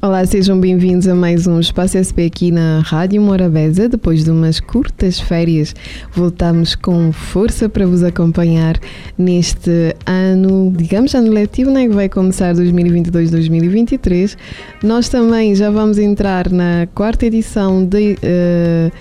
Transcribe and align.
Olá, 0.00 0.24
sejam 0.24 0.60
bem-vindos 0.60 1.08
a 1.08 1.14
mais 1.14 1.48
um 1.48 1.58
Espaço 1.58 1.98
SP 1.98 2.22
aqui 2.26 2.52
na 2.52 2.78
Rádio 2.86 3.20
Morabeza. 3.20 3.88
Depois 3.88 4.22
de 4.22 4.30
umas 4.30 4.60
curtas 4.60 5.18
férias, 5.18 5.74
voltamos 6.12 6.76
com 6.76 7.10
força 7.10 7.68
para 7.68 7.84
vos 7.84 8.04
acompanhar 8.04 8.78
neste 9.18 9.96
ano, 10.06 10.72
digamos, 10.72 11.16
ano 11.16 11.32
letivo, 11.32 11.72
né, 11.72 11.88
que 11.88 11.94
vai 11.94 12.08
começar 12.08 12.54
2022-2023. 12.54 14.36
Nós 14.84 15.08
também 15.08 15.56
já 15.56 15.68
vamos 15.68 15.98
entrar 15.98 16.48
na 16.48 16.86
quarta 16.94 17.26
edição 17.26 17.84
de. 17.84 18.16
Uh, 18.22 18.92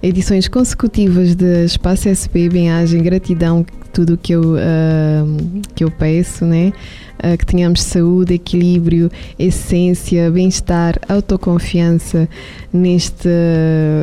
edições 0.00 0.46
consecutivas 0.46 1.34
de 1.34 1.64
Espaço 1.64 2.08
SP, 2.08 2.48
bem-agem, 2.48 3.02
gratidão, 3.02 3.66
tudo 3.92 4.16
que 4.16 4.32
eu, 4.32 4.54
uh, 4.54 5.60
que 5.74 5.82
eu 5.82 5.90
peço, 5.90 6.44
né? 6.44 6.72
Uh, 7.18 7.36
que 7.36 7.44
tenhamos 7.44 7.82
saúde, 7.82 8.34
equilíbrio, 8.34 9.10
essência, 9.38 10.30
bem-estar, 10.30 10.98
autoconfiança 11.08 12.28
neste, 12.72 13.28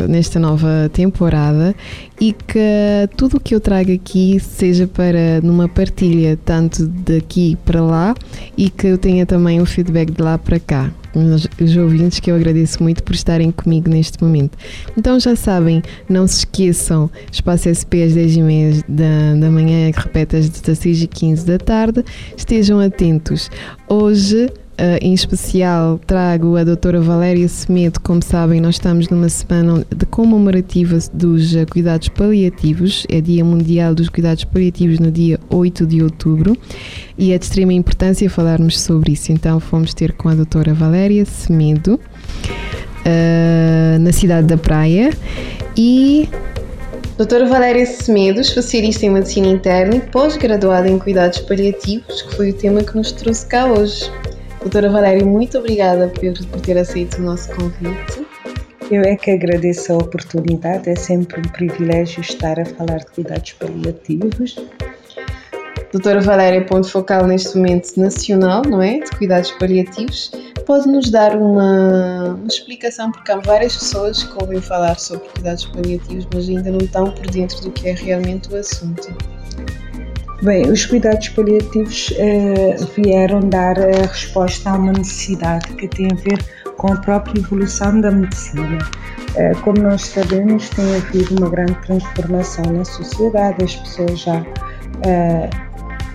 nesta 0.10 0.40
nova 0.40 0.90
temporada 0.92 1.74
e 2.20 2.34
que 2.34 3.10
tudo 3.18 3.38
o 3.38 3.40
que 3.40 3.54
eu 3.54 3.60
trago 3.60 3.92
aqui 3.92 4.40
seja 4.40 4.88
para 4.88 5.42
numa 5.42 5.68
partilha 5.68 6.38
tanto 6.46 6.88
daqui 6.88 7.58
para 7.66 7.82
lá 7.82 8.16
e 8.58 8.70
que 8.70 8.88
eu 8.88 8.98
tenha 8.98 9.26
também 9.26 9.60
o 9.60 9.66
feedback 9.66 10.12
de 10.12 10.22
lá 10.22 10.38
para 10.38 10.60
cá 10.60 10.92
os 11.62 11.78
ouvintes 11.78 12.20
que 12.20 12.30
eu 12.30 12.36
agradeço 12.36 12.82
muito 12.84 13.02
por 13.04 13.16
estarem 13.16 13.52
comigo 13.52 13.90
neste 13.90 14.22
momento. 14.22 14.58
Então 14.98 15.20
já 15.20 15.36
sabem, 15.36 15.82
não 16.10 16.28
se 16.28 16.40
esqueçam, 16.40 17.10
Espaço 17.32 17.70
SP 17.72 18.04
às 18.04 18.14
10h30 18.14 18.84
da, 18.88 19.36
da 19.40 19.52
manhã, 19.52 19.92
repete 19.96 20.36
às 20.36 20.50
16h15 20.50 21.46
da 21.46 21.58
tarde. 21.58 22.04
Estejam 22.36 22.80
atentos. 22.80 23.50
Hoje 23.88 24.50
em 25.02 25.14
especial 25.14 26.00
trago 26.06 26.58
a 26.58 26.64
doutora 26.64 27.00
Valéria 27.00 27.48
Semedo. 27.48 28.00
Como 28.02 28.22
sabem, 28.24 28.60
nós 28.60 28.76
estamos 28.76 29.10
numa 29.10 29.30
semana 29.30 29.86
de 29.96 30.06
comemorativa 30.06 30.98
dos 31.14 31.54
uh, 31.54 31.66
cuidados 31.70 32.10
paliativos. 32.10 33.06
É 33.10 33.22
Dia 33.22 33.44
Mundial 33.44 33.96
dos 33.96 34.10
Cuidados 34.10 34.44
Paliativos 34.44 35.00
no 35.00 35.12
dia 35.12 35.40
8 35.50 35.86
de 35.86 36.04
outubro 36.04 36.58
e 37.18 37.32
é 37.32 37.38
de 37.38 37.46
extrema 37.46 37.74
importância 37.74 38.30
falarmos 38.30 38.80
sobre 38.80 39.14
isso. 39.14 39.32
Então, 39.32 39.60
fomos 39.60 39.94
ter 39.94 40.14
com 40.14 40.30
a 40.30 40.36
doutora 40.36 40.74
Valéria 40.74 41.26
Semedo 41.26 42.00
uh, 43.06 44.00
na 44.00 44.12
cidade 44.12 44.48
da 44.48 44.58
Praia 44.58 45.12
e 45.78 46.28
Doutora 47.18 47.46
Valéria 47.46 47.86
Semedo, 47.86 48.42
especialista 48.42 49.06
em 49.06 49.10
medicina 49.10 49.48
interna 49.48 49.96
e 49.96 50.02
pós-graduada 50.02 50.90
em 50.90 51.00
cuidados 51.00 51.40
paliativos, 51.40 52.22
que 52.24 52.36
foi 52.36 52.50
o 52.50 52.54
tema 52.54 52.84
que 52.84 52.98
nos 52.98 53.14
trouxe 53.14 53.46
cá 53.46 53.68
hoje. 53.68 54.12
Doutora 54.66 54.90
Valéria, 54.90 55.24
muito 55.24 55.60
obrigada 55.60 56.08
por, 56.08 56.48
por 56.48 56.60
ter 56.60 56.76
aceito 56.76 57.20
o 57.20 57.22
nosso 57.22 57.56
convite. 57.56 58.26
Eu 58.90 59.04
é 59.04 59.16
que 59.16 59.30
agradeço 59.30 59.94
a 59.94 59.98
oportunidade, 59.98 60.90
é 60.90 60.96
sempre 60.96 61.40
um 61.40 61.44
privilégio 61.44 62.22
estar 62.22 62.60
a 62.60 62.66
falar 62.66 62.98
de 62.98 63.06
cuidados 63.12 63.54
paliativos. 63.54 64.56
Doutora 65.92 66.20
Valéria, 66.20 66.66
ponto 66.66 66.90
focal 66.90 67.28
neste 67.28 67.56
momento 67.56 67.96
nacional, 67.96 68.64
não 68.68 68.82
é? 68.82 69.02
De 69.02 69.12
cuidados 69.12 69.52
paliativos. 69.52 70.32
Pode 70.66 70.88
nos 70.88 71.12
dar 71.12 71.38
uma, 71.38 72.34
uma 72.34 72.48
explicação, 72.48 73.12
porque 73.12 73.32
há 73.32 73.38
várias 73.38 73.76
pessoas 73.78 74.24
que 74.24 74.34
ouvem 74.42 74.60
falar 74.60 74.98
sobre 74.98 75.30
cuidados 75.30 75.66
paliativos, 75.66 76.28
mas 76.34 76.50
ainda 76.50 76.72
não 76.72 76.80
estão 76.80 77.12
por 77.12 77.28
dentro 77.28 77.62
do 77.62 77.70
que 77.70 77.90
é 77.90 77.94
realmente 77.94 78.52
o 78.52 78.58
assunto. 78.58 79.16
Bem, 80.42 80.70
os 80.70 80.86
cuidados 80.86 81.30
paliativos 81.30 82.14
eh, 82.18 82.76
vieram 82.96 83.40
dar 83.40 83.80
a 83.80 84.06
resposta 84.06 84.70
a 84.70 84.78
uma 84.78 84.92
necessidade 84.92 85.66
que 85.76 85.88
tem 85.88 86.08
a 86.12 86.16
ver 86.16 86.44
com 86.76 86.92
a 86.92 86.98
própria 86.98 87.40
evolução 87.40 88.02
da 88.02 88.12
medicina. 88.12 88.78
Eh, 89.38 89.54
como 89.64 89.82
nós 89.82 90.02
sabemos, 90.02 90.70
tem 90.70 90.94
havido 90.98 91.38
uma 91.38 91.50
grande 91.50 91.76
transformação 91.86 92.66
na 92.66 92.84
sociedade, 92.84 93.64
as 93.64 93.78
pessoas 93.78 94.20
já, 94.20 94.46
eh, 95.06 95.50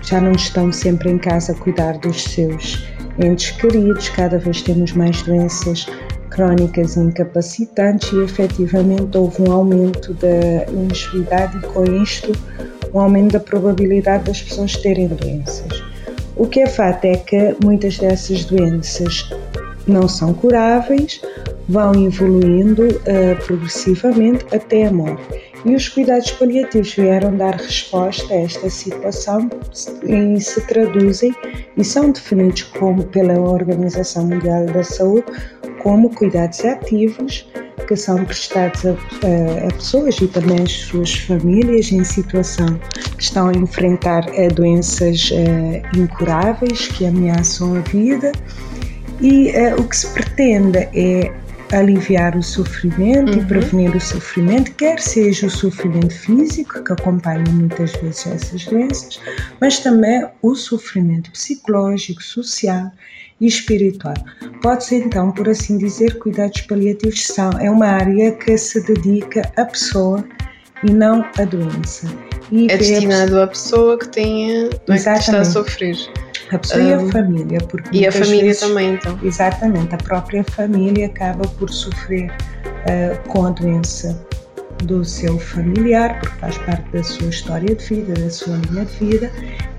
já 0.03 0.21
não 0.21 0.33
estão 0.33 0.71
sempre 0.71 1.09
em 1.09 1.17
casa 1.17 1.53
a 1.53 1.55
cuidar 1.55 1.97
dos 1.97 2.23
seus 2.23 2.87
entes 3.17 3.49
queridos, 3.51 4.07
cada 4.09 4.37
vez 4.37 4.61
temos 4.61 4.93
mais 4.93 5.23
doenças 5.23 5.87
crónicas 6.29 6.95
incapacitantes 6.95 8.11
e 8.13 8.23
efetivamente 8.23 9.17
houve 9.17 9.41
um 9.41 9.51
aumento 9.51 10.13
da 10.13 10.71
longevidade 10.71 11.57
e 11.57 11.61
com 11.61 11.83
isto 12.01 12.31
um 12.93 12.99
aumento 12.99 13.33
da 13.33 13.39
probabilidade 13.39 14.25
das 14.25 14.41
pessoas 14.41 14.75
terem 14.77 15.07
doenças. 15.07 15.83
O 16.35 16.47
que 16.47 16.61
é 16.61 16.67
fato 16.67 17.05
é 17.05 17.15
que 17.15 17.55
muitas 17.63 17.97
dessas 17.97 18.45
doenças 18.45 19.29
não 19.87 20.07
são 20.07 20.33
curáveis, 20.33 21.21
vão 21.67 21.93
evoluindo 22.05 22.87
uh, 22.87 23.45
progressivamente 23.45 24.45
até 24.53 24.87
a 24.87 24.91
morte. 24.91 25.51
E 25.63 25.75
os 25.75 25.87
cuidados 25.87 26.31
paliativos 26.31 26.93
vieram 26.95 27.35
dar 27.37 27.55
resposta 27.55 28.33
a 28.33 28.37
esta 28.37 28.69
situação 28.69 29.47
e 30.03 30.39
se 30.41 30.59
traduzem 30.65 31.35
e 31.77 31.83
são 31.83 32.11
definidos 32.11 32.63
como 32.63 33.03
pela 33.03 33.39
Organização 33.39 34.25
Mundial 34.25 34.65
da 34.65 34.83
Saúde 34.83 35.25
como 35.83 36.09
cuidados 36.15 36.65
ativos 36.65 37.47
são 37.95 38.23
prestados 38.25 38.85
a, 38.85 38.89
a, 38.89 39.67
a, 39.67 39.73
pessoas 39.73 40.17
e 40.19 40.27
também 40.27 40.61
as 40.63 40.71
suas 40.71 41.13
famílias 41.15 41.91
em 41.91 42.03
situação 42.03 42.79
que 43.17 43.23
estão 43.23 43.49
a 43.49 43.53
enfrentar 43.53 44.25
a 44.29 44.47
doenças 44.53 45.31
uh, 45.31 45.97
incuráveis 45.97 46.87
que 46.87 47.05
ameaçam 47.05 47.75
a 47.75 47.79
vida 47.79 48.31
e 49.21 49.51
uh, 49.51 49.81
o 49.81 49.87
que 49.87 49.97
se 49.97 50.07
pretende 50.07 50.77
é 50.93 51.31
aliviar 51.71 52.35
o 52.35 52.43
sofrimento 52.43 53.31
uhum. 53.31 53.43
e 53.43 53.45
prevenir 53.45 53.95
o 53.95 54.01
sofrimento, 54.01 54.73
quer 54.73 54.99
seja 54.99 55.47
o 55.47 55.49
sofrimento 55.49 56.13
físico, 56.13 56.83
que 56.83 56.93
acompanha 56.93 57.43
muitas 57.49 57.93
vezes 57.93 58.27
essas 58.27 58.65
doenças, 58.65 59.19
mas 59.59 59.79
também 59.79 60.27
o 60.41 60.53
sofrimento 60.53 61.31
psicológico, 61.31 62.21
social 62.21 62.91
e 63.41 63.47
espiritual. 63.47 64.13
Pode-se 64.61 64.95
então, 64.95 65.31
por 65.31 65.49
assim 65.49 65.77
dizer, 65.77 66.19
cuidados 66.19 66.61
paliativos 66.61 67.25
são, 67.25 67.49
é 67.59 67.69
uma 67.69 67.87
área 67.87 68.31
que 68.31 68.57
se 68.57 68.79
dedica 68.85 69.51
à 69.57 69.65
pessoa 69.65 70.23
e 70.83 70.91
não 70.91 71.25
à 71.37 71.43
doença. 71.43 72.07
E 72.51 72.71
é 72.71 72.77
destinado 72.77 73.41
à 73.41 73.47
pessoa 73.47 73.97
que 73.97 74.07
tenha, 74.09 74.67
é, 74.67 74.69
que 74.69 74.93
está 74.93 75.13
a 75.15 75.45
sofrer. 75.45 75.97
A 76.51 76.59
pessoa 76.59 76.83
um, 76.83 76.87
e 76.87 76.93
a 76.93 77.11
família. 77.11 77.59
Porque 77.61 77.97
e 77.97 78.05
a 78.05 78.11
família 78.11 78.43
vezes, 78.43 78.61
também, 78.61 78.93
então. 78.93 79.17
Exatamente, 79.23 79.95
a 79.95 79.97
própria 79.97 80.43
família 80.43 81.07
acaba 81.07 81.47
por 81.47 81.69
sofrer 81.69 82.29
uh, 82.29 83.29
com 83.29 83.45
a 83.45 83.49
doença 83.51 84.27
do 84.83 85.03
seu 85.03 85.37
familiar, 85.39 86.19
porque 86.19 86.35
faz 86.39 86.57
parte 86.59 86.91
da 86.91 87.03
sua 87.03 87.27
história 87.27 87.75
de 87.75 87.83
vida, 87.83 88.13
da 88.13 88.29
sua 88.29 88.57
linha 88.57 88.85
de 88.85 89.05
vida, 89.05 89.31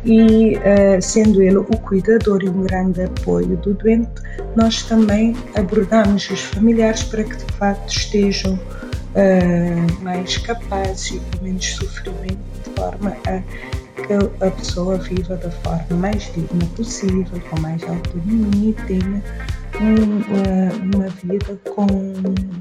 e 0.04 0.56
uh, 0.56 1.00
sendo 1.00 1.42
ele 1.42 1.58
o 1.58 1.64
cuidador 1.64 2.42
e 2.42 2.48
um 2.48 2.62
grande 2.62 3.02
apoio 3.02 3.56
do 3.58 3.74
doente, 3.74 4.10
nós 4.56 4.82
também 4.82 5.36
abordamos 5.54 6.28
os 6.30 6.40
familiares 6.40 7.02
para 7.04 7.24
que 7.24 7.36
de 7.36 7.52
facto 7.54 7.88
estejam 7.88 8.54
uh, 8.54 10.02
mais 10.02 10.38
capazes 10.38 11.12
e 11.12 11.20
com 11.20 11.44
menos 11.44 11.66
sofrimento, 11.66 12.38
de 12.64 12.70
forma 12.76 13.16
a 13.26 13.42
que 14.02 14.44
a 14.44 14.50
pessoa 14.50 14.96
viva 14.98 15.36
da 15.36 15.50
forma 15.50 15.96
mais 15.96 16.24
digna 16.34 16.66
possível, 16.76 17.40
com 17.50 17.60
mais 17.60 17.82
autonomia 17.84 18.70
e 18.70 18.72
tenha 18.86 19.22
um, 19.80 20.94
uma 20.94 21.08
vida 21.08 21.58
com 21.74 21.86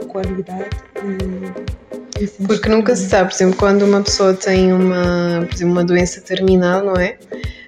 qualidade. 0.07 0.69
De 1.01 1.90
Porque 2.45 2.69
nunca 2.69 2.95
se 2.95 3.09
sabe, 3.09 3.29
por 3.29 3.35
exemplo, 3.35 3.57
quando 3.57 3.83
uma 3.83 4.01
pessoa 4.01 4.33
tem 4.33 4.73
uma, 4.73 5.45
por 5.47 5.55
exemplo, 5.55 5.73
uma 5.73 5.83
doença 5.83 6.21
terminal, 6.21 6.83
não 6.83 6.95
é? 6.95 7.17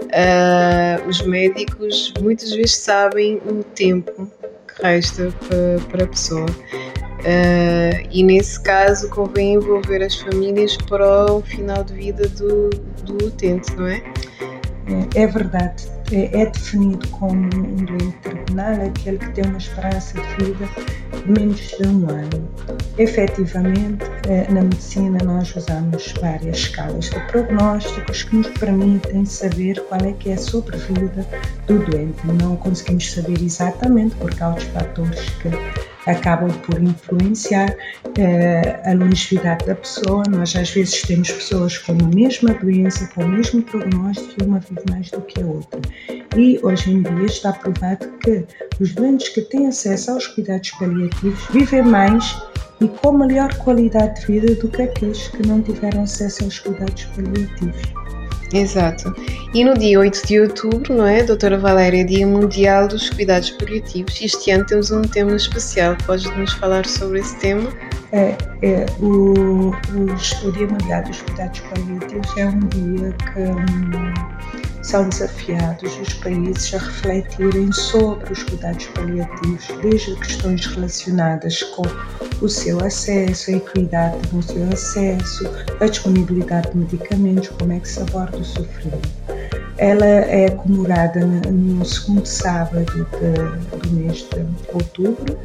Uh, 0.01 1.07
os 1.07 1.21
médicos 1.23 2.13
muitas 2.21 2.51
vezes 2.51 2.75
sabem 2.75 3.41
o 3.45 3.63
tempo 3.63 4.29
que 4.67 4.83
resta 4.83 5.33
para, 5.47 5.87
para 5.89 6.03
a 6.03 6.07
pessoa. 6.07 6.45
Uh, 6.45 8.07
e 8.11 8.21
nesse 8.21 8.61
caso 8.61 9.09
convém 9.09 9.53
envolver 9.53 10.03
as 10.03 10.15
famílias 10.15 10.75
para 10.75 11.31
o 11.31 11.41
final 11.41 11.83
de 11.83 11.93
vida 11.93 12.27
do, 12.29 12.69
do 12.69 13.27
utente, 13.27 13.73
não 13.75 13.87
é? 13.87 14.03
É, 15.15 15.23
é 15.23 15.27
verdade. 15.27 15.85
É, 16.13 16.41
é 16.41 16.45
definido 16.45 17.07
como 17.09 17.33
um 17.33 17.85
doente 17.85 18.17
terminal 18.21 18.73
aquele 18.85 19.17
que 19.17 19.31
tem 19.31 19.45
uma 19.45 19.57
esperança 19.57 20.13
de 20.13 20.45
vida 20.45 20.69
de 21.11 21.31
menos 21.31 21.59
de 21.59 21.87
um 21.87 22.09
ano. 22.09 22.49
Efetivamente, 22.97 24.03
eh, 24.27 24.47
na 24.49 24.61
medicina 24.61 25.17
nós 25.23 25.55
usamos 25.55 26.13
várias 26.21 26.57
escalas 26.57 27.09
de 27.09 27.19
prognósticos 27.31 28.23
que 28.23 28.35
nos 28.35 28.47
permitem 28.49 29.25
saber 29.25 29.79
qual 29.87 30.01
é 30.01 30.11
que 30.13 30.29
é 30.29 30.33
a 30.33 30.37
sobrevida 30.37 31.25
do 31.67 31.79
doente. 31.79 32.27
Não 32.41 32.55
conseguimos 32.57 33.11
saber 33.11 33.41
exatamente 33.41 34.15
por 34.15 34.33
causa 34.35 34.57
dos 34.57 34.65
fatores 34.65 35.29
que 35.41 35.49
acabam 36.05 36.51
por 36.65 36.81
influenciar 36.81 37.75
eh, 38.17 38.81
a 38.85 38.93
longevidade 38.93 39.65
da 39.65 39.75
pessoa. 39.75 40.23
Nós 40.29 40.55
às 40.55 40.69
vezes 40.71 41.01
temos 41.03 41.31
pessoas 41.31 41.77
com 41.77 41.93
a 41.93 42.15
mesma 42.15 42.53
doença, 42.55 43.09
com 43.13 43.23
o 43.23 43.27
mesmo 43.29 43.61
prognóstico 43.61 44.43
uma 44.43 44.59
vive 44.59 44.83
mais 44.89 45.09
do 45.11 45.21
que 45.21 45.41
a 45.41 45.45
outra. 45.45 45.79
E 46.35 46.59
hoje 46.63 46.91
em 46.91 47.01
dia 47.01 47.25
está 47.25 47.53
provado 47.53 48.07
que 48.19 48.45
os 48.79 48.93
doentes 48.93 49.29
que 49.29 49.41
têm 49.41 49.67
acesso 49.67 50.11
aos 50.11 50.27
cuidados 50.27 50.71
paliativos 50.71 51.45
vivem 51.51 51.83
mais 51.83 52.35
e 52.81 52.87
com 52.87 53.13
melhor 53.13 53.53
qualidade 53.57 54.21
de 54.21 54.27
vida 54.27 54.55
do 54.55 54.67
que 54.67 54.81
aqueles 54.81 55.27
que 55.29 55.47
não 55.47 55.61
tiveram 55.61 56.03
acesso 56.03 56.43
aos 56.43 56.59
cuidados 56.59 57.05
paliativos. 57.05 58.02
Exato. 58.53 59.15
E 59.53 59.65
no 59.65 59.73
dia 59.73 59.99
8 59.99 60.27
de 60.27 60.39
outubro, 60.39 60.93
não 60.93 61.07
é, 61.07 61.23
doutora 61.23 61.57
Valéria, 61.57 62.05
Dia 62.05 62.25
Mundial 62.27 62.87
dos 62.87 63.09
Cuidados 63.09 63.49
Paliativos, 63.51 64.21
e 64.21 64.25
este 64.25 64.51
ano 64.51 64.65
temos 64.65 64.91
um 64.91 65.01
tema 65.01 65.35
especial. 65.35 65.97
Podes-nos 66.05 66.53
falar 66.53 66.85
sobre 66.85 67.19
esse 67.19 67.35
tema? 67.39 67.67
É, 68.11 68.37
é 68.61 68.85
o, 68.99 69.71
o, 69.71 69.71
o, 69.71 70.51
Dia 70.51 70.67
Mundial 70.67 71.03
dos 71.03 71.21
Cuidados 71.23 71.59
Paliativos 71.61 72.37
é 72.37 72.45
um 72.45 72.59
dia 72.59 73.15
que 73.33 73.39
hum, 73.39 74.13
são 74.83 75.07
desafiados 75.09 75.97
os 75.99 76.13
países 76.15 76.73
a 76.73 76.77
refletirem 76.77 77.71
sobre 77.71 78.31
os 78.31 78.43
cuidados 78.43 78.85
paliativos, 78.87 79.67
desde 79.81 80.15
questões 80.17 80.65
relacionadas 80.67 81.63
com 81.63 81.83
o 82.41 82.49
seu 82.49 82.79
acesso, 82.83 83.51
a 83.51 83.53
equidade 83.55 84.17
no 84.33 84.43
seu 84.43 84.63
acesso, 84.69 85.49
a 85.79 85.85
disponibilidade 85.85 86.69
de 86.71 86.77
medicamentos, 86.77 87.47
como 87.49 87.71
é 87.71 87.79
que 87.79 87.89
se 87.89 88.01
aborda 88.01 88.37
o 88.37 88.43
sofrimento. 88.43 89.09
Ela 89.77 90.05
é 90.05 90.49
comemorada 90.51 91.21
no 91.25 91.83
segundo 91.83 92.25
sábado 92.25 92.85
de, 92.85 93.77
do 93.77 93.89
mês 93.91 94.27
de 94.29 94.45
outubro 94.73 95.37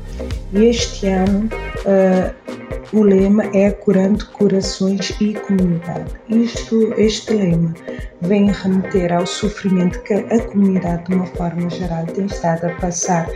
e 0.52 0.66
este 0.66 1.06
ano 1.06 1.48
uh, 1.86 2.47
o 2.92 3.02
lema 3.02 3.44
é 3.54 3.70
Curando 3.70 4.24
Corações 4.26 5.14
e 5.20 5.34
Comunidade. 5.34 6.10
Isto, 6.28 6.94
este 6.96 7.34
lema 7.34 7.74
vem 8.22 8.50
remeter 8.50 9.12
ao 9.12 9.26
sofrimento 9.26 10.02
que 10.02 10.14
a 10.14 10.40
comunidade, 10.46 11.04
de 11.04 11.14
uma 11.14 11.26
forma 11.26 11.68
geral, 11.68 12.06
tem 12.06 12.26
estado 12.26 12.66
a 12.66 12.70
passar 12.76 13.28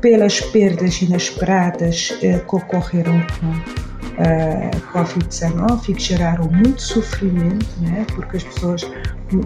pelas 0.00 0.40
perdas 0.40 1.00
inesperadas 1.02 2.18
eh, 2.22 2.38
que 2.38 2.56
ocorreram 2.56 3.24
com 3.40 3.46
a 4.18 4.26
eh, 4.26 4.70
Covid-19 4.92 5.88
e 5.88 5.94
que 5.94 6.02
geraram 6.02 6.50
muito 6.50 6.82
sofrimento, 6.82 7.66
né? 7.80 8.04
porque 8.14 8.38
as 8.38 8.44
pessoas 8.44 8.90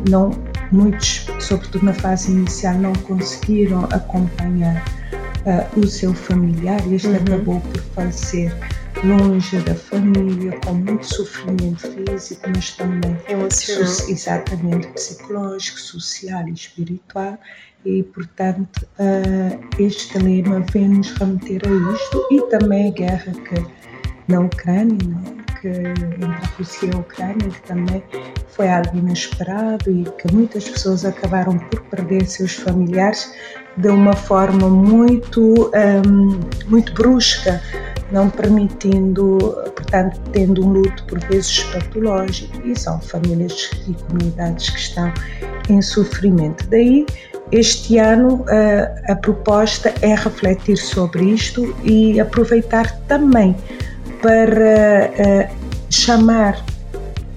não, 0.08 0.30
muitos, 0.72 1.26
sobretudo 1.38 1.84
na 1.84 1.94
fase 1.94 2.32
inicial, 2.32 2.74
não 2.74 2.92
conseguiram 2.94 3.84
acompanhar 3.92 4.84
uh, 5.46 5.80
o 5.80 5.86
seu 5.86 6.12
familiar 6.14 6.80
e 6.86 6.94
este 6.94 7.08
uhum. 7.08 7.16
acabou 7.16 7.60
por 7.60 7.80
falecer 7.94 8.54
longe 9.04 9.58
da 9.60 9.74
família, 9.74 10.58
com 10.64 10.74
muito 10.74 11.06
sofrimento 11.06 11.88
físico, 11.90 12.48
mas 12.54 12.76
também 12.76 13.16
emocional, 13.28 14.08
exatamente 14.08 14.86
psicológico, 14.88 15.80
social 15.80 16.46
e 16.48 16.52
espiritual. 16.52 17.38
E, 17.84 18.02
portanto, 18.02 18.86
uh, 18.98 19.58
este 19.78 20.18
lema 20.18 20.64
vem 20.72 20.88
nos 20.88 21.12
remeter 21.12 21.62
a 21.64 21.94
isto 21.94 22.26
e 22.30 22.42
também 22.50 22.88
a 22.88 22.90
guerra 22.90 23.32
que 23.32 23.80
na 24.28 24.40
Ucrânia, 24.40 24.98
né, 25.08 25.34
que 25.60 25.68
entre 25.68 26.24
a 26.24 26.56
Rússia 26.56 26.86
e 26.86 26.94
a 26.94 26.98
Ucrânia, 26.98 27.48
que 27.48 27.62
também 27.62 28.02
foi 28.48 28.68
algo 28.68 28.96
inesperado 28.96 29.90
e 29.90 30.04
que 30.04 30.32
muitas 30.32 30.68
pessoas 30.68 31.04
acabaram 31.04 31.58
por 31.58 31.80
perder 31.84 32.26
seus 32.26 32.54
familiares 32.54 33.32
de 33.76 33.88
uma 33.88 34.12
forma 34.12 34.68
muito, 34.68 35.70
um, 35.74 36.40
muito 36.68 36.92
brusca, 36.92 37.60
não 38.12 38.28
permitindo, 38.30 39.38
portanto, 39.74 40.20
tendo 40.32 40.64
um 40.64 40.72
luto 40.72 41.04
por 41.04 41.18
vezes 41.26 41.62
patológico, 41.64 42.60
e 42.66 42.78
são 42.78 43.00
famílias 43.00 43.70
e 43.88 43.94
comunidades 43.94 44.70
que 44.70 44.78
estão 44.78 45.12
em 45.68 45.80
sofrimento. 45.80 46.66
Daí, 46.68 47.06
este 47.52 47.98
ano, 47.98 48.44
a, 48.48 49.12
a 49.12 49.16
proposta 49.16 49.92
é 50.02 50.14
refletir 50.14 50.76
sobre 50.76 51.24
isto 51.24 51.74
e 51.84 52.20
aproveitar 52.20 52.90
também 53.08 53.56
para 54.22 55.50
chamar 55.88 56.64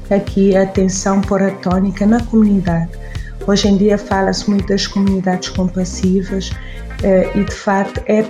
aqui 0.10 0.56
a 0.56 0.64
atenção 0.64 1.22
por 1.22 1.42
a 1.42 1.52
tónica 1.52 2.06
na 2.06 2.22
comunidade. 2.24 3.02
Hoje 3.45 3.68
em 3.68 3.75
dia 3.75 3.98
fala-se 3.98 4.50
muito 4.50 4.68
das 4.68 4.88
comunidades 4.88 5.50
compassivas 5.50 6.50
eh, 7.04 7.30
e 7.36 7.44
de 7.44 7.54
facto 7.54 8.01
é, 8.07 8.22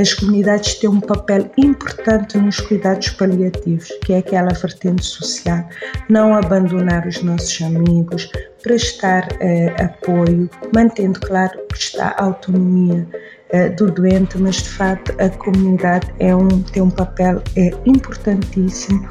as 0.00 0.14
comunidades 0.14 0.76
têm 0.76 0.88
um 0.88 1.00
papel 1.00 1.50
importante 1.58 2.38
nos 2.38 2.60
cuidados 2.60 3.08
paliativos, 3.10 3.88
que 4.04 4.12
é 4.12 4.18
aquela 4.18 4.54
vertente 4.54 5.04
social, 5.04 5.68
não 6.08 6.36
abandonar 6.36 7.04
os 7.04 7.20
nossos 7.20 7.60
amigos, 7.62 8.30
prestar 8.62 9.26
eh, 9.40 9.74
apoio, 9.82 10.48
mantendo 10.72 11.18
claro 11.18 11.58
prestar 11.66 12.14
autonomia 12.16 13.08
eh, 13.48 13.70
do 13.70 13.90
doente, 13.90 14.38
mas 14.38 14.62
de 14.62 14.68
facto 14.68 15.12
a 15.20 15.28
comunidade 15.28 16.14
é 16.20 16.32
um, 16.32 16.62
tem 16.62 16.80
um 16.80 16.90
papel 16.90 17.42
é, 17.56 17.72
importantíssimo 17.84 19.08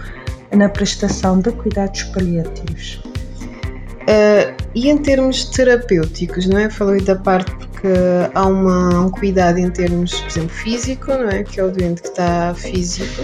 na 0.55 0.69
prestação 0.69 1.41
de 1.41 1.51
cuidados 1.51 2.03
paliativos. 2.03 3.01
Uh, 4.09 4.55
e 4.73 4.89
em 4.89 4.97
termos 4.97 5.45
terapêuticos, 5.45 6.47
não 6.47 6.57
é? 6.57 6.67
Falei 6.67 6.99
da 6.99 7.15
parte 7.15 7.51
porque 7.51 7.87
há 8.33 8.47
uma, 8.47 9.01
um 9.01 9.11
cuidado 9.11 9.59
em 9.59 9.69
termos, 9.69 10.19
por 10.21 10.29
exemplo, 10.29 10.49
físico, 10.49 11.11
não 11.11 11.29
é? 11.29 11.43
Que 11.43 11.59
é 11.59 11.63
o 11.63 11.69
doente 11.69 12.01
que 12.01 12.07
está 12.07 12.55
físico, 12.55 13.21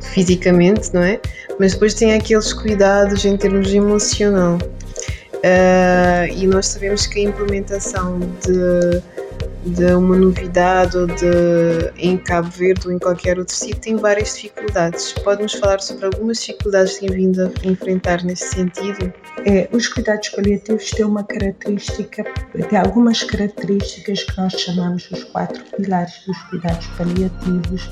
fisicamente, 0.00 0.92
não 0.92 1.02
é? 1.02 1.20
Mas 1.60 1.74
depois 1.74 1.94
tem 1.94 2.14
aqueles 2.14 2.52
cuidados 2.52 3.24
em 3.24 3.36
termos 3.36 3.72
emocional. 3.72 4.58
Uh, 5.36 6.26
e 6.36 6.48
nós 6.48 6.66
sabemos 6.66 7.06
que 7.06 7.20
a 7.20 7.22
implementação 7.28 8.18
de 8.18 9.00
de 9.64 9.92
uma 9.94 10.16
novidade 10.16 10.96
ou 10.96 11.06
de 11.06 11.92
em 11.98 12.16
Cabo 12.16 12.48
Verde 12.50 12.88
ou 12.88 12.92
em 12.92 12.98
qualquer 12.98 13.38
outro 13.38 13.54
sítio 13.54 13.80
tem 13.80 13.96
várias 13.96 14.34
dificuldades. 14.34 15.12
Pode-nos 15.12 15.54
falar 15.54 15.80
sobre 15.80 16.06
algumas 16.06 16.40
dificuldades 16.40 16.94
que 16.94 17.06
tem 17.06 17.16
vindo 17.16 17.42
a 17.42 17.68
enfrentar 17.68 18.24
nesse 18.24 18.54
sentido? 18.54 19.12
É, 19.44 19.68
os 19.72 19.86
cuidados 19.88 20.28
paliativos 20.30 20.90
têm 20.90 21.04
uma 21.04 21.24
característica, 21.24 22.24
têm 22.68 22.78
algumas 22.78 23.22
características 23.22 24.24
que 24.24 24.36
nós 24.38 24.52
chamamos 24.54 25.10
os 25.10 25.24
quatro 25.24 25.62
pilares 25.76 26.14
dos 26.26 26.38
cuidados 26.44 26.86
paliativos 26.96 27.90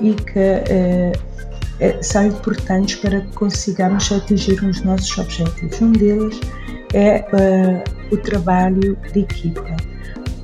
e 0.00 0.14
que 0.14 0.38
é, 0.38 1.12
é, 1.80 2.02
são 2.02 2.26
importantes 2.26 2.94
para 2.96 3.20
que 3.20 3.32
consigamos 3.34 4.10
atingir 4.12 4.62
os 4.64 4.82
nossos 4.82 5.18
objetivos. 5.18 5.80
Um 5.80 5.92
deles 5.92 6.40
é 6.94 7.24
uh, 7.32 8.14
o 8.14 8.16
trabalho 8.18 8.96
de 9.12 9.20
equipa 9.20 9.76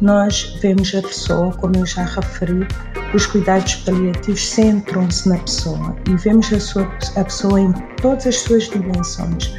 nós 0.01 0.57
vemos 0.61 0.95
a 0.95 1.03
pessoa, 1.03 1.53
como 1.53 1.77
eu 1.77 1.87
já 1.87 2.05
referi, 2.05 2.67
os 3.15 3.27
cuidados 3.27 3.77
paliativos 3.77 4.51
centram-se 4.51 5.29
na 5.29 5.39
pessoa 5.39 5.97
e 6.09 6.17
vemos 6.17 6.53
a, 6.53 6.61
sua, 6.61 6.89
a 7.17 7.25
pessoa 7.25 7.61
em 7.61 7.73
todas 8.01 8.27
as 8.27 8.37
suas 8.37 8.69
dimensões. 8.69 9.53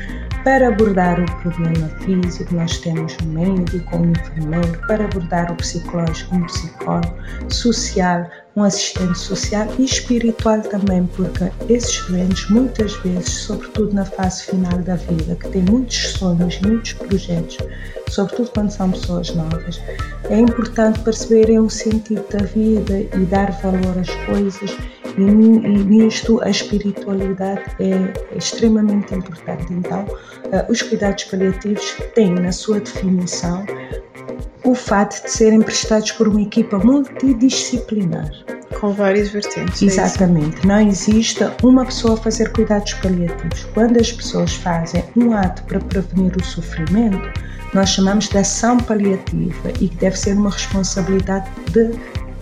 Para 0.46 0.68
abordar 0.68 1.20
o 1.20 1.26
problema 1.42 1.90
físico, 2.02 2.54
nós 2.54 2.78
temos 2.78 3.18
um 3.24 3.30
médico, 3.30 3.98
um 3.98 4.12
enfermeiro, 4.12 4.80
para 4.86 5.06
abordar 5.06 5.52
o 5.52 5.56
psicológico, 5.56 6.36
um 6.36 6.46
psicólogo, 6.46 7.16
social, 7.50 8.30
um 8.56 8.62
assistente 8.62 9.18
social 9.18 9.68
e 9.80 9.86
espiritual 9.86 10.62
também, 10.62 11.08
porque 11.16 11.52
esses 11.68 12.00
doentes, 12.06 12.48
muitas 12.52 12.94
vezes, 12.98 13.28
sobretudo 13.28 13.96
na 13.96 14.06
fase 14.06 14.44
final 14.44 14.78
da 14.84 14.96
vida, 14.96 15.36
que 15.36 15.50
têm 15.50 15.64
muitos 15.64 16.12
sonhos, 16.12 16.62
muitos 16.62 16.94
projetos, 16.94 17.58
sobretudo 18.08 18.52
quando 18.52 18.70
são 18.70 18.92
pessoas 18.92 19.34
novas, 19.34 19.82
é 20.30 20.38
importante 20.38 21.00
perceberem 21.00 21.58
o 21.58 21.72
sentido 21.72 22.24
da 22.32 22.46
vida 22.46 23.00
e 23.00 23.26
dar 23.26 23.52
valor 23.64 23.98
às 24.00 24.14
coisas. 24.28 24.78
E, 25.18 25.22
nisto 25.22 26.42
a 26.44 26.50
espiritualidade 26.50 27.64
é, 27.80 28.38
extremamente 28.38 29.16
importante. 29.16 29.72
Então, 29.72 30.04
uh, 30.04 30.72
os 30.72 30.82
cuidados 30.82 31.24
paliativos 31.26 31.96
têm 32.14 32.34
na 32.34 32.52
sua 32.52 32.80
definição 32.80 33.66
o 34.64 34.74
fato 34.74 35.24
de 35.24 35.32
serem 35.32 35.62
prestados 35.62 36.12
por 36.12 36.28
uma 36.28 36.42
equipa 36.42 36.80
multidisciplinar 36.80 38.30
com 38.80 38.92
várias 38.92 39.30
vertentes. 39.30 39.82
É 39.82 39.86
Exatamente. 39.86 40.62
É 40.64 40.68
não 40.68 40.80
existe 40.88 41.40
uma 41.64 41.86
pessoa 41.86 42.16
a 42.16 42.18
fazer 42.18 42.52
cuidados 42.52 42.94
paliativos. 42.96 43.64
Quando 43.74 44.00
as 44.00 44.12
pessoas 44.12 44.54
fazem 44.54 45.04
um 45.16 45.34
ato 45.34 45.64
para 45.64 45.80
prevenir 45.80 46.36
o 46.36 46.44
sofrimento, 46.44 47.22
nós 47.74 47.90
chamamos 47.90 48.30
de 48.30 48.38
ação 48.38 48.78
paliativa 48.78 49.70
e 49.80 49.88
que 49.88 49.96
deve 49.98 50.18
ser 50.18 50.34
uma 50.34 50.50
responsabilidade 50.50 51.50
de 51.72 51.92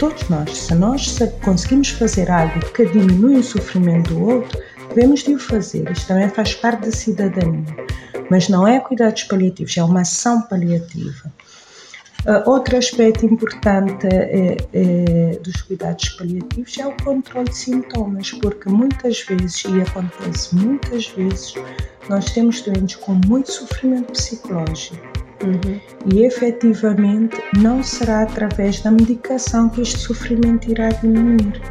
todos 0.03 0.27
nós. 0.27 0.57
Se 0.57 0.75
nós 0.75 1.17
conseguimos 1.45 1.87
fazer 1.91 2.29
algo 2.29 2.59
que 2.73 2.85
diminui 2.87 3.37
o 3.37 3.43
sofrimento 3.43 4.13
do 4.13 4.29
outro, 4.31 4.61
devemos 4.89 5.23
de 5.23 5.33
o 5.35 5.39
fazer. 5.39 5.89
Isto 5.89 6.07
também 6.07 6.27
faz 6.27 6.53
parte 6.55 6.81
da 6.81 6.91
cidadania. 6.91 7.73
Mas 8.29 8.49
não 8.49 8.67
é 8.67 8.81
cuidados 8.81 9.23
paliativos, 9.23 9.77
é 9.77 9.83
uma 9.83 10.01
ação 10.01 10.41
paliativa. 10.41 11.31
Uh, 12.25 12.49
outro 12.49 12.77
aspecto 12.77 13.25
importante 13.25 14.05
é, 14.07 14.57
é, 14.73 15.39
dos 15.41 15.61
cuidados 15.61 16.09
paliativos 16.09 16.77
é 16.77 16.85
o 16.85 16.93
controle 17.01 17.47
de 17.47 17.55
sintomas, 17.55 18.31
porque 18.31 18.69
muitas 18.69 19.21
vezes, 19.21 19.63
e 19.63 19.81
acontece 19.81 20.53
muitas 20.53 21.07
vezes, 21.07 21.53
nós 22.09 22.29
temos 22.31 22.61
doentes 22.61 22.97
com 22.97 23.13
muito 23.25 23.53
sofrimento 23.53 24.11
psicológico. 24.11 25.12
Uhum. 25.43 25.79
E 26.13 26.25
efetivamente 26.25 27.37
não 27.57 27.83
será 27.83 28.23
através 28.23 28.81
da 28.81 28.91
medicação 28.91 29.69
que 29.69 29.81
este 29.81 29.99
sofrimento 29.99 30.69
irá 30.69 30.89
diminuir 30.89 31.61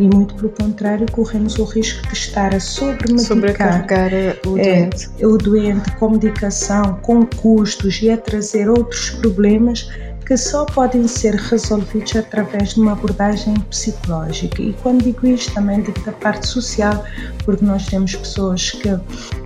e 0.00 0.08
muito 0.08 0.34
pelo 0.34 0.48
contrário 0.50 1.06
corremos 1.12 1.58
o 1.58 1.64
risco 1.64 2.06
de 2.08 2.14
estar 2.14 2.54
a 2.54 2.60
sobremedicar 2.60 3.26
sobrecarregar 3.26 4.12
o 4.46 4.58
é, 4.58 4.84
doente. 4.84 5.10
É, 5.18 5.26
o 5.26 5.36
doente 5.36 5.92
com 5.96 6.10
medicação, 6.10 6.98
com 7.02 7.26
custos 7.26 8.00
e 8.02 8.10
a 8.10 8.16
trazer 8.16 8.68
outros 8.70 9.10
problemas 9.10 9.90
que 10.24 10.36
só 10.36 10.64
podem 10.64 11.06
ser 11.08 11.34
resolvidos 11.34 12.14
através 12.14 12.74
de 12.74 12.80
uma 12.80 12.92
abordagem 12.92 13.52
psicológica. 13.68 14.62
E 14.62 14.72
quando 14.74 15.02
digo 15.02 15.26
isto, 15.26 15.52
também 15.52 15.82
digo 15.82 16.00
da 16.04 16.12
parte 16.12 16.46
social, 16.46 17.04
porque 17.44 17.64
nós 17.64 17.86
temos 17.86 18.14
pessoas 18.14 18.70
que, 18.70 18.88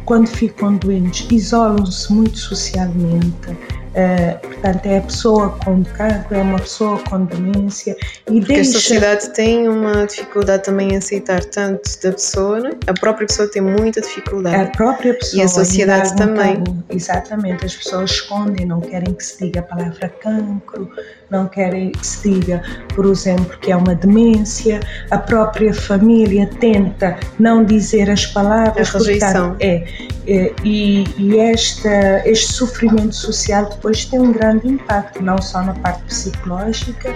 quando 0.05 0.29
ficam 0.29 0.77
doentes, 0.77 1.27
isolam-se 1.31 2.13
muito 2.13 2.39
socialmente 2.39 3.57
Uh, 3.95 4.37
portanto, 4.41 4.87
é 4.87 4.99
a 4.99 5.03
pessoa 5.03 5.51
com 5.65 5.85
cancro, 5.85 6.35
é 6.35 6.43
uma 6.43 6.59
pessoa 6.59 6.99
com 7.09 7.25
demência 7.27 7.97
e 8.29 8.41
Porque 8.41 8.55
deixa... 8.55 8.71
a 8.71 8.73
sociedade 8.73 9.31
tem 9.35 9.69
uma 9.69 10.05
dificuldade 10.05 10.65
também 10.65 10.95
em 10.95 10.97
aceitar 10.97 11.45
tanto 11.45 11.89
da 12.03 12.11
pessoa, 12.11 12.59
né? 12.59 12.71
a 12.89 12.93
própria 12.93 13.29
pessoa 13.29 13.49
tem 13.49 13.63
muita 13.63 14.01
dificuldade. 14.01 14.57
A 14.57 14.67
própria 14.67 15.15
pessoa. 15.15 15.41
E 15.41 15.45
a 15.45 15.49
sociedade 15.49 16.17
também. 16.17 16.65
Exatamente, 16.91 17.65
as 17.65 17.77
pessoas 17.77 18.11
escondem, 18.11 18.67
não 18.67 18.81
querem 18.81 19.15
que 19.15 19.25
se 19.25 19.45
diga 19.45 19.61
a 19.61 19.63
palavra 19.63 20.09
cancro, 20.09 20.91
não 21.31 21.47
querem 21.47 21.93
que 21.93 22.05
se 22.05 22.29
diga, 22.29 22.63
por 22.97 23.07
exemplo, 23.07 23.57
que 23.61 23.71
é 23.71 23.77
uma 23.77 23.95
demência, 23.95 24.81
a 25.13 25.19
própria 25.19 25.73
família 25.73 26.51
tenta 26.59 27.17
não 27.39 27.65
dizer 27.65 28.11
as 28.11 28.27
palavras. 28.27 28.93
A 28.93 28.99
rejeição. 28.99 29.51
Portanto, 29.51 29.57
é, 29.61 29.85
e, 30.27 31.05
e 31.19 31.39
esta, 31.39 32.27
este 32.29 32.53
sofrimento 32.53 33.15
social 33.15 33.69
depois 33.69 34.05
tem 34.05 34.21
um 34.21 34.33
grande 34.33 34.69
impacto, 34.69 35.23
não 35.23 35.41
só 35.41 35.63
na 35.63 35.75
parte 35.75 36.03
psicológica, 36.05 37.15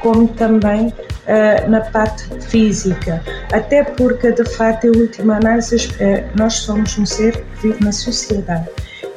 como 0.00 0.28
também 0.28 0.88
uh, 0.88 1.70
na 1.70 1.80
parte 1.80 2.24
física. 2.40 3.22
Até 3.52 3.84
porque, 3.84 4.32
de 4.32 4.44
fato, 4.44 4.86
em 4.86 4.90
última 4.90 5.36
análise, 5.36 5.76
uh, 5.76 6.36
nós 6.36 6.54
somos 6.54 6.98
um 6.98 7.06
ser 7.06 7.36
que 7.36 7.68
vive 7.68 7.84
na 7.84 7.92
sociedade. 7.92 8.68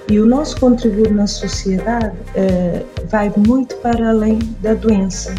E 0.10 0.20
o 0.20 0.26
nosso 0.26 0.60
contributo 0.60 1.14
na 1.14 1.28
sociedade 1.28 2.08
uh, 2.36 3.08
vai 3.08 3.32
muito 3.36 3.76
para 3.78 4.10
além 4.10 4.40
da 4.62 4.74
doença. 4.74 5.34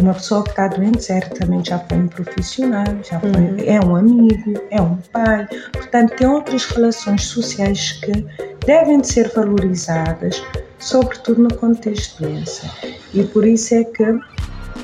Uma 0.00 0.14
pessoa 0.14 0.42
que 0.42 0.50
está 0.50 0.68
doente 0.68 1.02
certamente 1.02 1.70
já 1.70 1.78
foi 1.78 1.98
um 1.98 2.08
profissional, 2.08 2.84
já 3.02 3.20
foi, 3.20 3.30
uhum. 3.30 3.56
é 3.64 3.80
um 3.84 3.96
amigo, 3.96 4.62
é 4.70 4.80
um 4.80 4.96
pai. 5.12 5.46
Portanto, 5.72 6.16
tem 6.16 6.26
outras 6.26 6.64
relações 6.66 7.24
sociais 7.24 7.92
que 7.92 8.26
devem 8.66 9.00
de 9.00 9.08
ser 9.08 9.30
valorizadas, 9.34 10.42
sobretudo 10.78 11.42
no 11.42 11.54
contexto 11.54 12.18
de 12.18 12.28
doença. 12.28 12.70
E 13.14 13.22
por 13.24 13.46
isso 13.46 13.74
é 13.74 13.84
que 13.84 14.20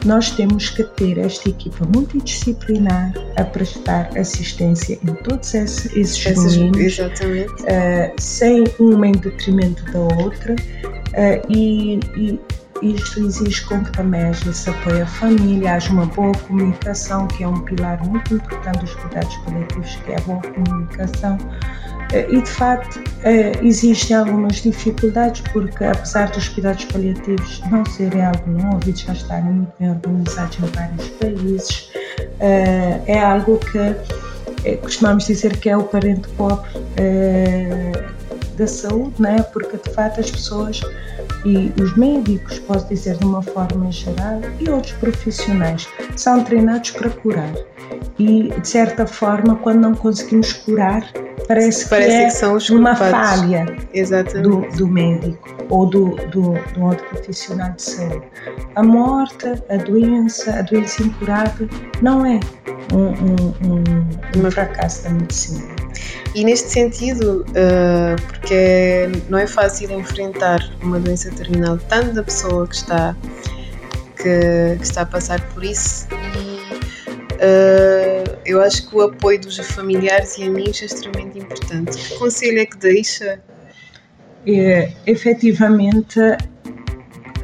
nós 0.04 0.30
temos 0.30 0.70
que 0.70 0.84
ter 0.84 1.18
esta 1.18 1.48
equipa 1.48 1.84
multidisciplinar 1.86 3.12
a 3.36 3.44
prestar 3.44 4.10
assistência 4.16 4.98
em 5.02 5.14
todos 5.14 5.54
esses 5.54 6.24
domínios, 6.54 6.98
uh, 6.98 7.10
sem 8.18 8.64
uma 8.78 9.08
em 9.08 9.12
detrimento 9.12 9.84
da 9.92 10.00
outra, 10.22 10.54
uh, 10.54 11.52
e, 11.52 11.98
e, 12.16 12.40
isto 12.82 13.20
exige 13.20 13.64
com 13.66 13.82
que 13.82 13.92
também 13.92 14.22
haja 14.22 14.50
esse 14.50 14.68
apoio 14.68 15.02
à 15.02 15.06
família, 15.06 15.74
haja 15.74 15.92
uma 15.92 16.06
boa 16.06 16.32
comunicação, 16.46 17.26
que 17.28 17.44
é 17.44 17.48
um 17.48 17.60
pilar 17.60 18.04
muito 18.04 18.34
importante 18.34 18.78
dos 18.78 18.94
cuidados 18.94 19.36
coletivos, 19.38 19.96
que 19.96 20.12
é 20.12 20.16
a 20.16 20.20
boa 20.20 20.42
comunicação. 20.42 21.38
Eh, 22.12 22.26
e 22.30 22.40
de 22.40 22.50
facto 22.50 23.02
eh, 23.24 23.52
existem 23.62 24.16
algumas 24.16 24.62
dificuldades 24.62 25.42
porque 25.52 25.84
apesar 25.84 26.30
dos 26.30 26.48
cuidados 26.48 26.84
paliativos 26.84 27.60
não 27.70 27.84
serem 27.84 28.24
algo 28.24 28.50
novo 28.50 28.80
e 28.86 28.94
já 28.94 29.12
estarem 29.12 29.52
muito 29.52 29.72
bem 29.78 29.90
organizados 29.90 30.58
em 30.58 30.66
vários 30.66 31.08
países, 31.10 31.90
eh, 32.40 33.00
é 33.06 33.18
algo 33.18 33.58
que 33.58 34.76
costumamos 34.82 35.26
dizer 35.26 35.56
que 35.58 35.68
é 35.68 35.76
o 35.76 35.84
parente 35.84 36.28
pobre 36.30 36.68
da 38.56 38.66
saúde, 38.66 39.20
né? 39.20 39.42
porque 39.52 39.76
de 39.76 39.94
facto 39.94 40.20
as 40.20 40.30
pessoas 40.30 40.80
e 41.44 41.72
os 41.80 41.96
médicos, 41.96 42.58
posso 42.60 42.88
dizer 42.88 43.16
de 43.18 43.24
uma 43.24 43.42
forma 43.42 43.90
geral, 43.92 44.40
e 44.58 44.68
outros 44.68 44.92
profissionais 44.94 45.86
são 46.16 46.42
treinados 46.42 46.90
para 46.90 47.10
curar. 47.10 47.52
E 48.18 48.48
de 48.60 48.68
certa 48.68 49.06
forma, 49.06 49.56
quando 49.56 49.80
não 49.80 49.94
conseguimos 49.94 50.52
curar, 50.52 51.08
parece, 51.46 51.88
parece 51.88 52.10
que, 52.10 52.16
é 52.16 52.24
que 52.24 52.30
são 52.32 52.58
uma 52.76 52.96
falha 52.96 53.64
do, 54.42 54.62
do, 54.76 54.88
médico 54.88 55.48
ou 55.68 55.86
do, 55.86 56.16
do, 56.30 56.54
do 56.74 56.84
outro 56.84 57.06
profissional 57.10 57.70
de 57.72 57.82
saúde. 57.82 58.22
A 58.74 58.82
morte, 58.82 59.46
a 59.68 59.76
doença, 59.76 60.58
a 60.58 60.62
doença 60.62 61.02
incurável 61.02 61.68
não 62.02 62.26
é 62.26 62.40
um, 62.92 63.08
um, 63.08 63.72
um, 63.72 64.46
um 64.46 64.50
fracasso 64.50 65.04
da 65.04 65.10
medicina. 65.10 65.85
E 66.36 66.44
neste 66.44 66.68
sentido, 66.68 67.46
uh, 67.48 68.22
porque 68.26 69.08
não 69.30 69.38
é 69.38 69.46
fácil 69.46 69.90
enfrentar 69.98 70.60
uma 70.82 71.00
doença 71.00 71.30
terminal 71.30 71.78
tanto 71.88 72.12
da 72.12 72.22
pessoa 72.22 72.68
que 72.68 72.74
está, 72.74 73.16
que, 74.18 74.76
que 74.76 74.82
está 74.82 75.00
a 75.00 75.06
passar 75.06 75.40
por 75.54 75.64
isso 75.64 76.06
e 76.12 76.56
uh, 77.36 78.38
eu 78.44 78.60
acho 78.60 78.86
que 78.86 78.94
o 78.94 79.00
apoio 79.00 79.40
dos 79.40 79.56
familiares 79.56 80.36
e 80.36 80.42
amigos 80.42 80.82
é 80.82 80.84
extremamente 80.84 81.38
importante. 81.38 81.96
Que 81.96 82.18
conselho 82.18 82.58
é 82.58 82.66
que 82.66 82.76
deixa? 82.76 83.40
É, 84.46 84.92
efetivamente, 85.06 86.20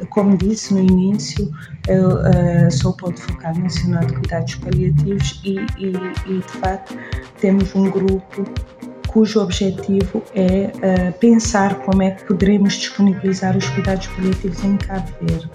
como 0.09 0.37
disse 0.37 0.73
no 0.73 0.79
início, 0.79 1.51
eu 1.87 2.09
uh, 2.09 2.71
sou 2.71 2.91
o 2.91 2.97
ponto 2.97 3.21
focal 3.21 3.55
nacional 3.55 4.05
de 4.05 4.13
cuidados 4.13 4.55
paliativos 4.55 5.41
e, 5.43 5.55
e, 5.77 5.93
e, 6.27 6.37
de 6.39 6.53
facto 6.59 6.97
temos 7.39 7.73
um 7.75 7.89
grupo 7.89 8.45
cujo 9.07 9.41
objetivo 9.41 10.23
é 10.33 10.71
uh, 10.73 11.13
pensar 11.19 11.75
como 11.81 12.01
é 12.01 12.11
que 12.11 12.25
poderemos 12.25 12.73
disponibilizar 12.73 13.55
os 13.55 13.67
cuidados 13.69 14.07
paliativos 14.07 14.63
em 14.63 14.77
Cabo 14.77 15.09
Verde. 15.21 15.49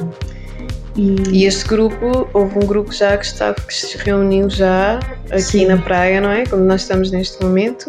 E, 0.97 1.17
e 1.31 1.45
este 1.45 1.67
grupo, 1.69 2.28
houve 2.33 2.59
um 2.59 2.67
grupo 2.67 2.93
já 2.93 3.17
que, 3.17 3.25
está, 3.25 3.55
que 3.55 3.73
se 3.73 3.97
reuniu 3.99 4.50
já 4.50 4.99
aqui 5.31 5.43
Sim. 5.43 5.67
na 5.67 5.78
praia, 5.78 6.21
não 6.21 6.31
é? 6.31 6.45
Como 6.45 6.64
nós 6.64 6.83
estamos 6.83 7.11
neste 7.11 7.43
momento, 7.43 7.87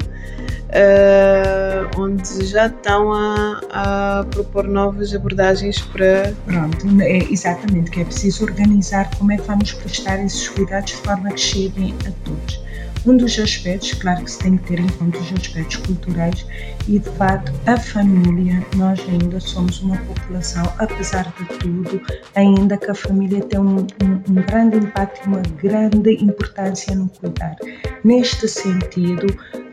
uh, 0.70 2.00
onde 2.00 2.46
já 2.46 2.68
estão 2.68 3.12
a, 3.12 3.62
a, 3.72 4.24
propor 4.26 4.68
novas 4.68 5.14
abordagens 5.14 5.80
para. 5.82 6.34
Pronto, 6.46 6.88
é 7.02 7.18
exatamente, 7.32 7.92
que 7.92 8.02
é 8.02 8.06
preciso 8.06 8.44
organizar 8.46 9.10
como 9.18 9.32
é 9.32 9.38
que 9.38 9.44
vamos 9.44 9.74
prestar 9.74 10.24
esses 10.24 10.48
cuidados 10.50 10.92
de 10.92 10.98
forma 10.98 11.30
que 11.32 11.42
cheguem 11.42 11.96
a 12.08 12.12
todos. 12.24 12.70
Um 13.06 13.16
dos 13.16 13.40
aspectos, 13.40 13.94
claro 13.94 14.26
que 14.26 14.32
se 14.32 14.40
tem 14.40 14.58
que 14.58 14.68
ter 14.68 14.80
em 14.80 14.88
conta 14.90 15.18
os 15.20 15.32
aspectos 15.32 15.78
culturais 15.78 16.46
e 16.86 17.00
de 17.00 17.10
facto 17.12 17.54
a 17.66 17.78
família, 17.78 18.62
nós 18.76 19.00
ainda 19.08 19.40
somos 19.40 19.82
uma 19.82 19.96
população, 19.96 20.64
apesar 20.78 21.34
de 21.40 21.46
tudo, 21.60 22.02
ainda 22.36 22.76
que 22.76 22.92
a 22.92 22.96
família 22.96 23.42
tem 23.42 23.58
um, 23.58 23.78
um, 23.78 24.22
um 24.30 24.34
grande 24.46 24.78
impacto 24.78 25.22
e 25.24 25.28
uma 25.28 25.42
grande 25.62 26.12
importância 26.22 26.94
no 26.94 27.08
cuidar. 27.08 27.56
Neste 28.04 28.50
sentido, 28.50 29.28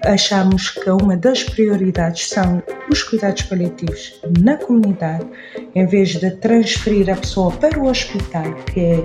achamos 0.06 0.70
que 0.70 0.88
uma 0.90 1.16
das 1.16 1.42
prioridades 1.42 2.28
são 2.28 2.62
os 2.90 3.02
cuidados 3.02 3.42
paliativos 3.42 4.20
na 4.40 4.56
comunidade, 4.56 5.26
em 5.74 5.86
vez 5.86 6.10
de 6.10 6.30
transferir 6.36 7.10
a 7.10 7.16
pessoa 7.16 7.50
para 7.52 7.78
o 7.78 7.88
hospital, 7.88 8.54
que 8.72 8.80
é 8.80 9.02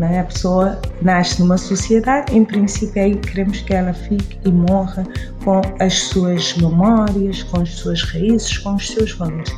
né? 0.00 0.20
A 0.20 0.24
pessoa 0.24 0.80
nasce 1.02 1.40
numa 1.40 1.58
sociedade, 1.58 2.34
em 2.34 2.42
princípio, 2.42 3.02
aí 3.02 3.14
queremos 3.16 3.60
que 3.60 3.74
ela 3.74 3.92
fique 3.92 4.38
e 4.46 4.50
morra 4.50 5.06
com 5.44 5.60
as 5.78 5.94
suas 5.94 6.56
memórias, 6.56 7.42
com 7.42 7.60
as 7.60 7.68
suas 7.70 8.02
raízes, 8.02 8.56
com 8.58 8.74
os 8.74 8.88
seus 8.88 9.12
valores. 9.12 9.50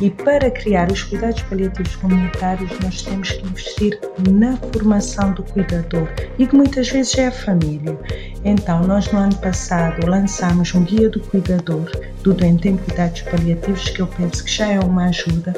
E 0.00 0.10
para 0.10 0.50
criar 0.50 0.90
os 0.92 1.02
cuidados 1.02 1.42
paliativos 1.42 1.96
comunitários, 1.96 2.70
nós 2.80 3.02
temos 3.02 3.32
que 3.32 3.46
investir 3.46 4.00
na 4.30 4.56
formação 4.56 5.32
do 5.32 5.42
cuidador 5.42 6.08
e 6.38 6.46
que 6.46 6.54
muitas 6.54 6.88
vezes 6.88 7.18
é 7.18 7.26
a 7.26 7.32
família. 7.32 7.98
Então, 8.44 8.82
nós 8.84 9.10
no 9.10 9.18
ano 9.18 9.34
passado 9.36 10.06
lançamos 10.06 10.72
um 10.74 10.84
guia 10.84 11.08
do 11.10 11.20
cuidador 11.20 11.90
do 12.22 12.32
doente 12.32 12.68
em 12.68 12.76
cuidados 12.76 13.22
paliativos, 13.22 13.88
que 13.88 14.00
eu 14.00 14.06
penso 14.06 14.44
que 14.44 14.50
já 14.52 14.68
é 14.68 14.78
uma 14.78 15.06
ajuda, 15.06 15.52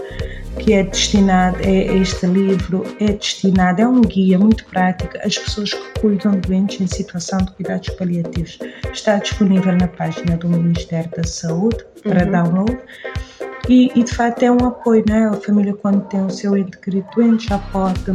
que 0.58 0.72
é 0.72 0.82
destinado, 0.84 1.58
é 1.60 1.96
este 1.96 2.26
livro 2.26 2.84
é 2.98 3.12
destinado, 3.12 3.82
é 3.82 3.86
um 3.86 4.00
guia 4.00 4.38
muito 4.38 4.64
prático 4.66 5.18
às 5.22 5.36
pessoas 5.36 5.72
que 5.74 6.00
cuidam 6.00 6.32
de 6.32 6.48
doentes 6.48 6.80
em 6.80 6.86
situação 6.86 7.38
de 7.38 7.52
cuidados 7.52 7.90
paliativos. 7.90 8.58
Está 8.92 9.18
disponível 9.18 9.76
na 9.76 9.88
página 9.88 10.36
do 10.36 10.48
Ministério 10.48 11.10
da 11.10 11.24
Saúde 11.24 11.84
para 12.02 12.24
uhum. 12.24 12.32
download. 12.32 12.78
E, 13.68 13.90
e, 13.94 14.02
de 14.02 14.14
facto 14.14 14.42
é 14.42 14.50
um 14.50 14.66
apoio, 14.66 15.04
não 15.08 15.14
é? 15.14 15.24
A 15.26 15.34
família 15.34 15.74
quando 15.74 16.00
tem 16.08 16.24
o 16.24 16.30
seu 16.30 16.56
ente 16.56 16.76
querido 16.78 17.06
doente 17.14 17.48
já 17.48 17.58
pode 17.58 18.10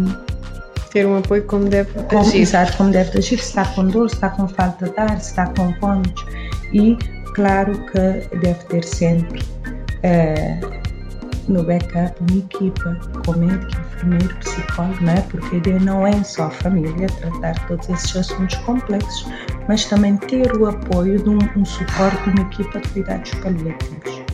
ter 0.96 1.06
um 1.06 1.18
apoio 1.18 1.44
como 1.44 1.66
deve 1.66 1.92
como, 2.04 2.22
agir. 2.22 2.42
Exato, 2.42 2.78
como 2.78 2.92
deve 2.92 3.18
agir, 3.18 3.38
se 3.38 3.50
está 3.50 3.66
com 3.66 3.88
dor, 3.88 4.10
se 4.10 4.16
está 4.16 4.30
com 4.30 4.48
falta 4.48 4.90
de 4.90 5.00
ar, 5.00 5.20
se 5.20 5.32
está 5.32 5.48
com 5.48 5.74
vômitos. 5.80 6.26
E 6.74 6.98
claro 7.36 7.74
que 7.88 8.38
deve 8.38 8.64
ter 8.70 8.84
sempre 8.84 9.42
uh, 9.42 11.50
no 11.50 11.64
backup 11.64 12.16
uma 12.22 12.40
equipa 12.40 12.98
com 13.26 13.34
médico, 13.34 13.82
enfermeiro, 13.96 14.36
psicólogo, 14.38 15.04
não 15.04 15.14
é? 15.14 15.22
Porque 15.22 15.56
a 15.56 15.60
ideia 15.60 15.80
não 15.80 16.08
é 16.08 16.24
só 16.24 16.46
a 16.46 16.50
família 16.50 17.08
tratar 17.08 17.68
todos 17.68 17.90
esses 17.90 18.16
assuntos 18.16 18.56
complexos, 18.60 19.28
mas 19.68 19.86
também 19.86 20.16
ter 20.18 20.56
o 20.56 20.66
apoio 20.66 21.22
de 21.22 21.30
um, 21.30 21.40
um 21.58 21.66
suporte 21.66 22.24
de 22.24 22.30
uma 22.30 22.50
equipa 22.50 22.80
de 22.80 22.90
cuidados 22.90 23.32
paliativos 23.36 24.25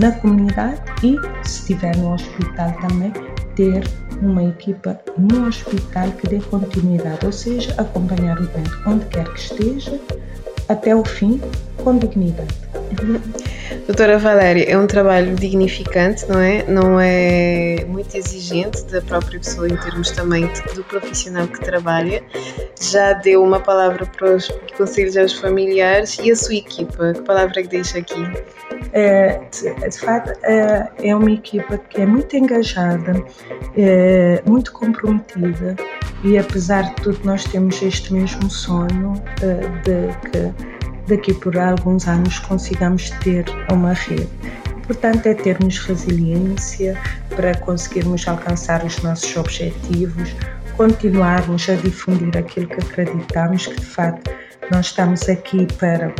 na 0.00 0.10
comunidade 0.12 0.80
e, 1.02 1.16
se 1.46 1.60
estiver 1.60 1.94
no 1.96 2.14
hospital 2.14 2.72
também, 2.80 3.12
ter 3.54 3.84
uma 4.22 4.42
equipa 4.44 4.98
no 5.16 5.46
hospital 5.46 6.10
que 6.12 6.28
dê 6.28 6.40
continuidade, 6.40 7.24
ou 7.24 7.32
seja, 7.32 7.74
acompanhar 7.78 8.38
o 8.38 8.46
doente 8.46 8.70
onde 8.86 9.04
quer 9.06 9.24
que 9.32 9.40
esteja 9.40 10.00
até 10.68 10.94
o 10.96 11.04
fim 11.04 11.40
com 11.76 11.98
dignidade. 11.98 12.54
Doutora 13.86 14.18
Valéria, 14.18 14.64
é 14.64 14.78
um 14.78 14.86
trabalho 14.86 15.34
dignificante, 15.34 16.26
não 16.28 16.38
é? 16.38 16.64
Não 16.64 17.00
é 17.00 17.84
muito 17.86 18.16
exigente 18.16 18.84
da 18.84 19.00
própria 19.02 19.38
pessoa 19.38 19.68
em 19.68 19.76
termos 19.76 20.10
também 20.10 20.48
do 20.74 20.82
profissional 20.84 21.46
que 21.46 21.60
trabalha. 21.60 22.22
Já 22.80 23.12
deu 23.14 23.42
uma 23.42 23.60
palavra 23.60 24.06
para 24.06 24.36
os 24.36 24.48
conselhos 24.76 25.16
aos 25.16 25.32
familiares 25.34 26.18
e 26.22 26.30
a 26.30 26.36
sua 26.36 26.54
equipa. 26.54 27.12
Que 27.14 27.22
palavra 27.22 27.60
é 27.60 27.62
que 27.62 27.68
deixa 27.68 27.98
aqui? 27.98 28.22
É, 28.92 29.40
de, 29.88 29.98
facto, 29.98 30.32
é, 30.42 30.90
é 30.98 31.14
uma 31.14 31.30
equipa 31.30 31.78
que 31.78 32.00
é 32.00 32.06
muito 32.06 32.36
engajada, 32.36 33.24
é, 33.76 34.42
muito 34.44 34.72
comprometida 34.72 35.76
e 36.24 36.36
apesar 36.36 36.82
de 36.82 36.96
tudo 36.96 37.20
nós 37.24 37.44
temos 37.44 37.80
este 37.82 38.12
mesmo 38.12 38.50
sonho 38.50 39.12
é, 39.42 39.54
de 39.82 40.30
que 40.30 40.70
daqui 41.06 41.34
por 41.34 41.56
alguns 41.56 42.08
anos 42.08 42.38
consigamos 42.40 43.10
ter 43.22 43.44
uma 43.70 43.92
rede. 43.92 44.28
Portanto, 44.86 45.26
é 45.26 45.34
termos 45.34 45.78
resiliência 45.78 46.98
para 47.36 47.54
conseguirmos 47.58 48.26
alcançar 48.26 48.84
os 48.84 49.00
nossos 49.02 49.36
objetivos, 49.36 50.34
continuarmos 50.76 51.68
a 51.68 51.74
difundir 51.74 52.36
aquilo 52.36 52.66
que 52.66 52.80
acreditamos 52.80 53.68
que 53.68 53.76
de 53.76 53.86
facto 53.86 54.30
nós 54.72 54.86
estamos 54.86 55.28
aqui 55.28 55.66
para 55.78 56.12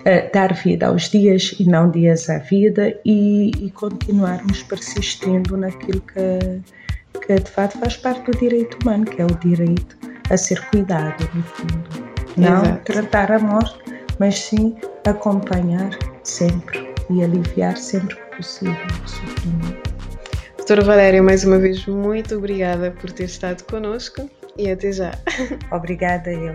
uh, 0.00 0.32
dar 0.32 0.54
vida 0.54 0.86
aos 0.86 1.08
dias 1.08 1.54
e 1.58 1.64
não 1.64 1.90
dias 1.90 2.28
à 2.28 2.38
vida 2.38 2.98
e, 3.04 3.50
e 3.58 3.70
continuarmos 3.70 4.62
persistindo 4.62 5.56
naquilo 5.56 6.00
que, 6.00 7.20
que 7.20 7.34
de 7.34 7.50
facto 7.50 7.78
faz 7.78 7.96
parte 7.96 8.30
do 8.30 8.38
direito 8.38 8.78
humano, 8.82 9.04
que 9.04 9.20
é 9.20 9.24
o 9.24 9.34
direito 9.36 9.96
a 10.30 10.36
ser 10.36 10.60
cuidado, 10.68 11.28
no 11.34 11.42
fundo. 11.42 12.08
Não 12.36 12.62
Exato. 12.62 12.92
tratar 12.92 13.32
a 13.32 13.38
morte, 13.38 13.78
mas 14.18 14.38
sim 14.38 14.76
acompanhar 15.06 15.90
sempre 16.22 16.94
e 17.10 17.22
aliviar 17.22 17.76
sempre 17.76 18.14
que 18.14 18.36
possível 18.36 18.74
o 19.04 19.08
sofrimento. 19.08 19.88
Doutora 20.56 20.82
Valéria, 20.82 21.22
mais 21.22 21.44
uma 21.44 21.58
vez, 21.58 21.86
muito 21.86 22.36
obrigada 22.36 22.90
por 22.90 23.10
ter 23.10 23.24
estado 23.24 23.64
connosco 23.64 24.28
e 24.58 24.70
até 24.70 24.92
já. 24.92 25.12
Obrigada 25.72 26.30
eu. 26.30 26.54